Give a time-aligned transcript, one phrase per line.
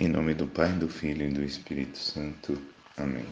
[0.00, 2.58] Em nome do Pai, do Filho e do Espírito Santo.
[2.96, 3.26] Amém.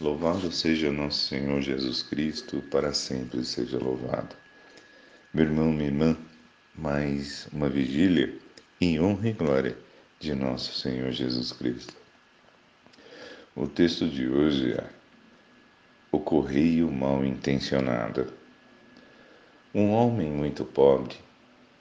[0.00, 4.34] Louvado seja nosso Senhor Jesus Cristo, para sempre seja louvado.
[5.32, 6.16] Meu irmão, minha irmã,
[6.74, 8.36] mais uma vigília
[8.80, 9.78] em honra e glória
[10.18, 11.94] de nosso Senhor Jesus Cristo.
[13.54, 14.84] O texto de hoje é
[16.10, 18.32] O Correio Mal Intencionado.
[19.72, 21.14] Um homem muito pobre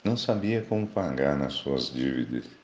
[0.04, 2.57] não sabia como pagar nas suas dívidas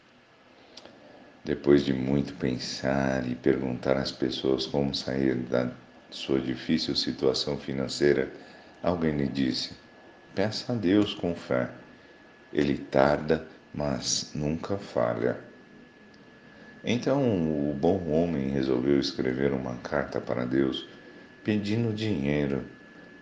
[1.44, 5.71] depois de muito pensar e perguntar às pessoas como sair da
[6.10, 8.32] sua difícil situação financeira,
[8.82, 9.74] alguém lhe disse:
[10.34, 11.70] Peça a Deus com fé.
[12.54, 15.37] Ele tarda, mas nunca falha.
[16.86, 17.21] Então
[17.70, 20.87] o bom homem resolveu escrever uma carta para Deus
[21.43, 22.64] pedindo o dinheiro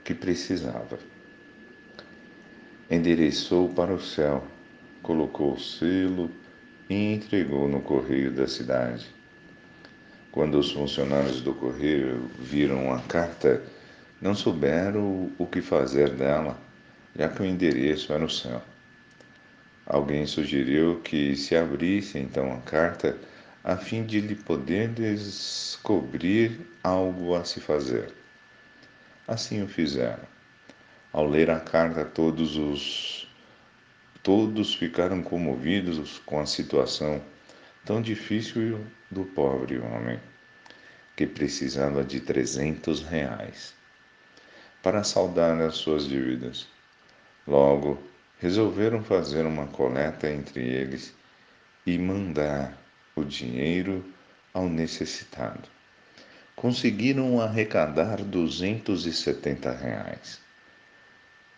[0.04, 1.00] que precisava.
[2.90, 4.46] Endereçou para o céu,
[5.02, 6.30] colocou o selo
[6.92, 9.08] e entregou no correio da cidade.
[10.30, 13.64] Quando os funcionários do correio viram a carta,
[14.22, 16.60] não souberam o que fazer dela,
[17.16, 18.62] já que o endereço era o céu.
[19.86, 23.18] Alguém sugeriu que se abrisse então a carta
[23.64, 28.12] a fim de lhe poder descobrir algo a se fazer.
[29.26, 30.26] Assim o fizeram.
[31.14, 33.31] Ao ler a carta, todos os
[34.24, 37.20] Todos ficaram comovidos com a situação
[37.84, 40.20] tão difícil do pobre homem,
[41.16, 43.74] que precisava de trezentos reais
[44.84, 46.68] para saldar as suas dívidas.
[47.48, 48.00] Logo,
[48.40, 51.16] resolveram fazer uma coleta entre eles
[51.84, 52.78] e mandar
[53.16, 54.06] o dinheiro
[54.54, 55.68] ao necessitado.
[56.56, 60.40] Conseguiram arrecadar duzentos e setenta reais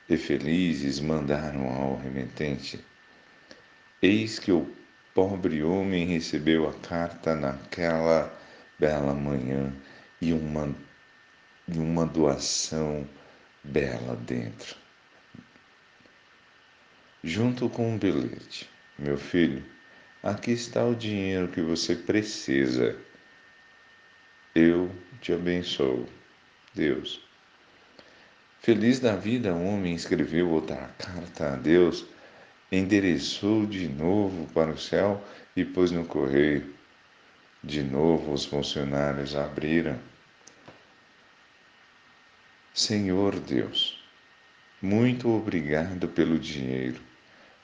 [0.10, 2.84] e felizes mandaram ao remetente.
[4.02, 4.70] Eis que o
[5.14, 8.34] pobre homem recebeu a carta naquela
[8.78, 9.74] bela manhã
[10.20, 10.76] e uma,
[11.68, 13.08] uma doação
[13.64, 14.76] bela dentro.
[17.24, 19.64] Junto com um bilhete, meu filho,
[20.22, 22.98] aqui está o dinheiro que você precisa.
[24.54, 26.10] Eu te abençoo.
[26.74, 27.22] Deus.
[28.64, 32.06] Feliz da vida, o homem escreveu outra carta a Deus,
[32.72, 35.22] endereçou de novo para o céu
[35.54, 36.74] e pôs no correio.
[37.62, 40.00] De novo os funcionários abriram.
[42.74, 44.02] Senhor Deus,
[44.82, 47.02] muito obrigado pelo dinheiro,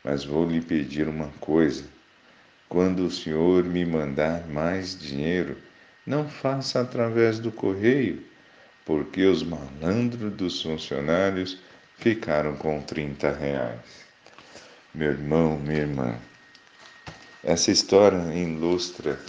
[0.03, 1.85] mas vou lhe pedir uma coisa.
[2.67, 5.57] Quando o Senhor me mandar mais dinheiro,
[6.05, 8.27] não faça através do correio
[8.85, 11.57] porque os malandros dos funcionários
[11.97, 13.79] ficaram com 30 reais.
[14.93, 16.15] Meu irmão, minha irmã,
[17.43, 19.19] essa história ilustra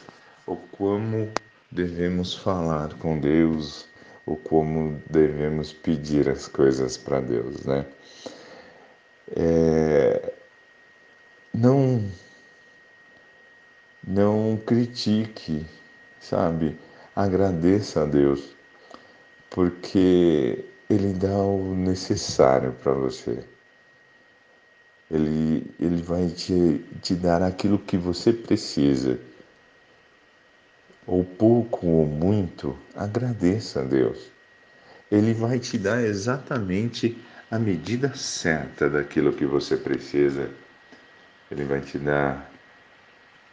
[0.47, 1.31] o como
[1.71, 3.87] devemos falar com Deus,
[4.27, 7.87] o como devemos pedir as coisas para Deus, né?
[9.37, 10.33] É,
[11.55, 12.03] não,
[14.03, 15.65] não critique,
[16.19, 16.77] sabe?
[17.15, 18.57] Agradeça a Deus
[19.51, 23.45] porque Ele dá o necessário para você.
[25.11, 29.19] Ele, ele vai te, te dar aquilo que você precisa.
[31.05, 34.31] Ou pouco ou muito, agradeça a Deus.
[35.11, 37.19] Ele vai te dar exatamente
[37.51, 40.49] a medida certa daquilo que você precisa.
[41.51, 42.49] Ele vai te dar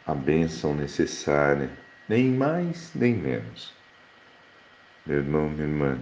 [0.06, 1.68] a bênção necessária,
[2.08, 3.77] nem mais nem menos
[5.08, 5.98] meu irmão, minha irmã.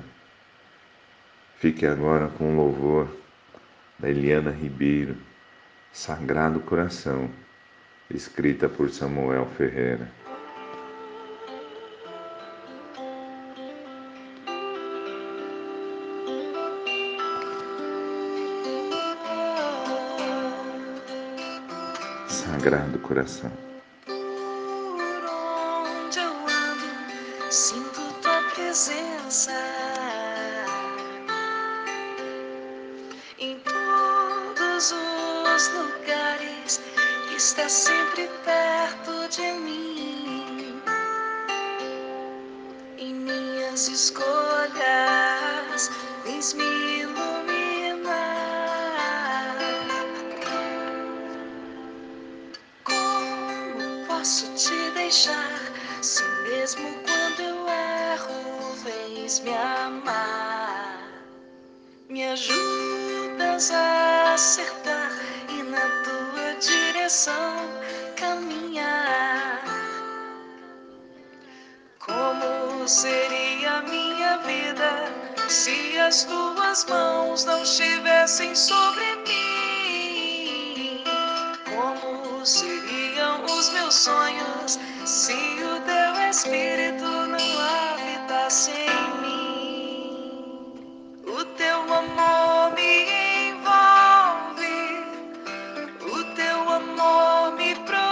[1.59, 3.09] Fique agora com o louvor
[4.00, 5.17] da Eliana Ribeiro,
[5.93, 7.31] Sagrado Coração,
[8.11, 10.11] escrita por Samuel Ferreira.
[22.28, 23.53] Sagrado Coração.
[27.49, 27.86] Sinto
[28.76, 29.56] presença
[33.38, 36.82] em todos os lugares,
[37.34, 40.82] está sempre perto de mim.
[42.99, 44.20] Em minhas escolhas,
[46.22, 47.96] vens me iluminar.
[52.84, 57.66] Como posso te deixar se mesmo quando eu
[58.87, 61.02] vens me amar,
[62.08, 65.10] me ajudas a acertar
[65.48, 67.56] e na tua direção
[68.16, 69.64] caminhar.
[71.98, 75.12] Como seria minha vida
[75.48, 81.02] se as tuas mãos não estivessem sobre mim?
[81.75, 85.56] Como seriam os meus sonhos se
[86.31, 90.75] espírito não habitasse em mim?
[91.26, 94.76] O teu amor me envolve,
[96.02, 98.06] o teu amor me protege.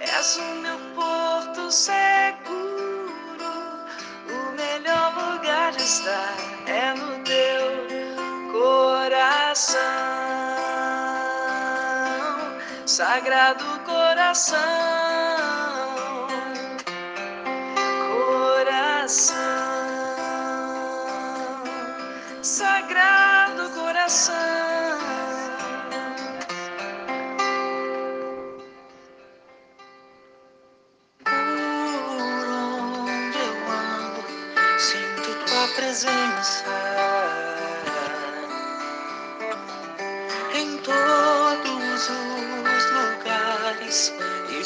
[0.00, 3.52] És o meu porto seguro,
[4.28, 6.45] o melhor lugar de estar
[12.96, 14.56] sagrado coração,
[18.08, 19.36] coração,
[22.40, 24.85] sagrado coração.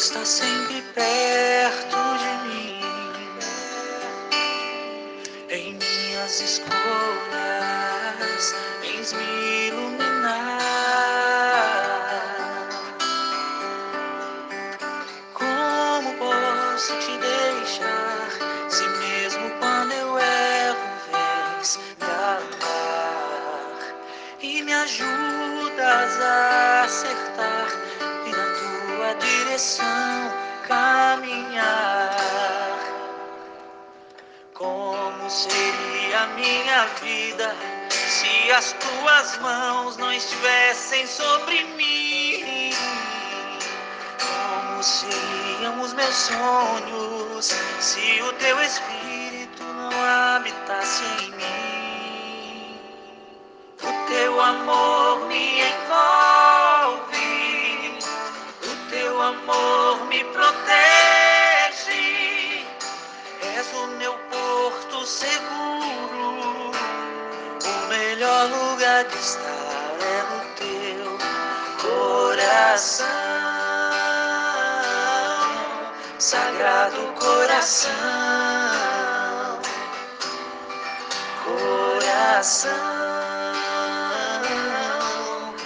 [0.00, 2.80] Está sempre perto de mim.
[5.50, 6.74] Em minhas escolhas,
[8.80, 10.40] vens me iluminar.
[15.34, 18.30] Como posso te deixar
[18.70, 20.78] se mesmo quando eu erro
[21.12, 23.76] vens amar
[24.40, 27.59] e me ajudas a acertar
[29.60, 30.32] direção
[30.66, 32.16] caminhar?
[34.54, 37.54] Como seria minha vida
[37.90, 42.72] se as tuas mãos não estivessem sobre mim?
[44.18, 51.59] Como seriam os meus sonhos se o teu espírito não habitasse em mim?
[59.50, 60.66] Amor me protege.
[63.42, 66.70] És o meu porto seguro,
[67.64, 71.18] o melhor lugar de estar é no teu
[71.80, 73.06] coração,
[76.18, 77.90] sagrado coração,
[81.44, 82.70] coração,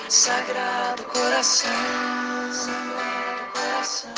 [0.09, 1.71] sagrado coração,
[3.85, 4.15] coração.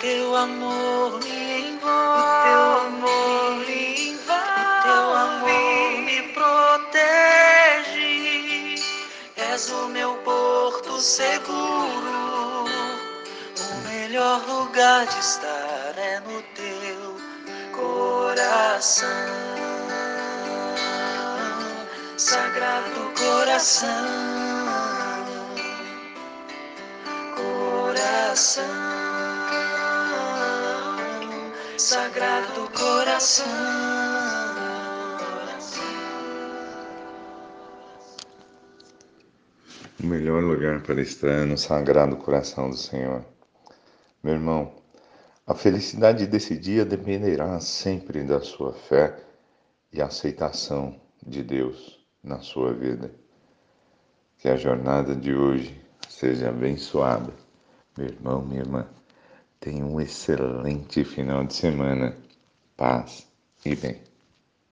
[0.00, 7.74] Teu amor me envolve, o teu amor me envolve, o teu amor me protege.
[9.36, 17.16] És o meu porto seguro, o melhor lugar de estar é no teu
[17.72, 19.06] coração,
[22.16, 24.66] sagrado coração
[28.36, 28.64] coração,
[31.78, 33.46] sagrado coração.
[39.98, 43.24] O melhor lugar para estar é no sagrado coração do Senhor.
[44.22, 44.74] Meu irmão,
[45.46, 49.16] a felicidade desse dia dependerá sempre da sua fé
[49.90, 51.95] e aceitação de Deus
[52.26, 53.10] na sua vida.
[54.38, 57.32] Que a jornada de hoje seja abençoada.
[57.96, 58.86] Meu irmão, minha irmã,
[59.58, 62.14] tenha um excelente final de semana.
[62.76, 63.26] Paz
[63.64, 64.15] e bem.